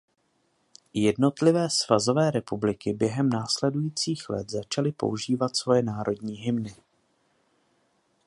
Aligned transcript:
Jednotlivé 0.93 1.69
svazové 1.69 2.31
republiky 2.31 2.93
během 2.93 3.29
následujících 3.29 4.29
let 4.29 4.49
začaly 4.51 4.91
používat 4.91 5.55
svoje 5.57 5.83
národní 5.83 6.35
hymny. 6.35 6.75